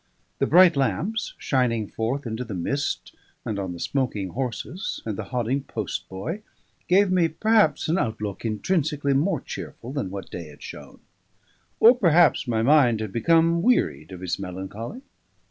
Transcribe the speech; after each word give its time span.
The 0.39 0.47
bright 0.47 0.75
lamps, 0.75 1.35
shining 1.37 1.87
forth 1.87 2.25
into 2.25 2.43
the 2.43 2.55
mist 2.55 3.13
and 3.45 3.59
on 3.59 3.71
the 3.73 3.79
smoking 3.79 4.29
horses 4.29 4.99
and 5.05 5.15
the 5.15 5.25
hodding 5.25 5.61
post 5.67 6.09
boy, 6.09 6.41
gave 6.87 7.11
me 7.11 7.27
perhaps 7.27 7.87
an 7.87 7.99
outlook 7.99 8.43
intrinsically 8.43 9.13
more 9.13 9.41
cheerful 9.41 9.93
than 9.93 10.09
what 10.09 10.31
day 10.31 10.47
had 10.47 10.63
shown; 10.63 11.01
or 11.79 11.95
perhaps 11.95 12.47
my 12.47 12.63
mind 12.63 12.99
had 12.99 13.11
become 13.11 13.61
wearied 13.61 14.11
of 14.11 14.23
its 14.23 14.39
melancholy. 14.39 15.03